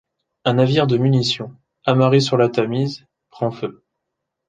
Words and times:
Un 0.45 0.55
navire 0.55 0.87
de 0.87 0.97
munitions, 0.97 1.53
amarré 1.85 2.21
sur 2.21 2.35
la 2.35 2.49
Tamise, 2.49 3.05
prend 3.29 3.51
feu. 3.51 3.83